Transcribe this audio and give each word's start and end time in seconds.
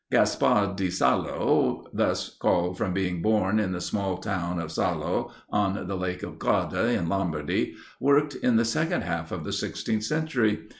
Gaspard 0.11 0.77
di 0.77 0.89
Salo, 0.89 1.85
thus 1.93 2.35
called 2.39 2.75
from 2.75 2.91
being 2.91 3.21
born 3.21 3.59
in 3.59 3.71
the 3.71 3.79
small 3.79 4.17
town 4.17 4.57
of 4.59 4.71
Salo, 4.71 5.29
on 5.51 5.87
the 5.87 5.93
lake 5.95 6.23
of 6.23 6.39
Garda, 6.39 6.87
in 6.89 7.07
Lombardy, 7.07 7.75
worked 7.99 8.33
in 8.33 8.55
the 8.55 8.65
second 8.65 9.01
half 9.03 9.31
of 9.31 9.43
the 9.43 9.53
sixteenth 9.53 10.03
century. 10.05 10.61